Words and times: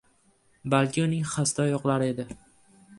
balki 0.75 1.05
uning 1.09 1.29
xasta 1.35 1.67
oyoqlari 1.69 2.13
edi. 2.17 2.31